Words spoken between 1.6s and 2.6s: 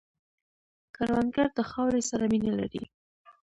خاورې سره مینه